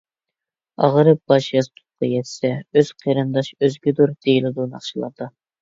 [0.85, 5.33] «ئاغرىپ باش ياستۇققا يەتسە ئۆز قېرىنداش ئۆزگىدۇر» دېيىلىدۇ ناخشىلاردا.